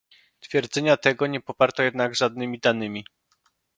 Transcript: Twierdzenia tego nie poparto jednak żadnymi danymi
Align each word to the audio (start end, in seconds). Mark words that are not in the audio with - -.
Twierdzenia 0.39 0.97
tego 0.97 1.27
nie 1.27 1.41
poparto 1.41 1.83
jednak 1.83 2.15
żadnymi 2.15 2.59
danymi 2.59 3.03